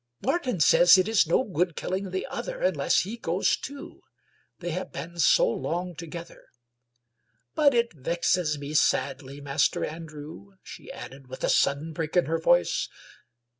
[0.25, 4.01] "Martin says it is no good killing the other unless he goes too—
[4.57, 6.45] they have been so long together.
[7.53, 9.39] But it vexes me sadly.
[9.41, 12.39] Master An 148 Stanley /• Weyman drew/' she added with a sudden break in her
[12.39, 12.89] voice.